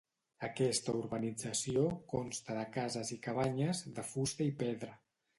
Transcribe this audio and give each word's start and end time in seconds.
Aquesta 0.45 0.93
urbanització 0.99 1.83
consta 2.13 2.55
de 2.59 2.63
cases 2.77 3.11
i 3.17 3.17
cabanyes, 3.27 3.83
de 3.99 4.07
fusta 4.13 4.47
i 4.53 4.55
pedra. 4.63 4.91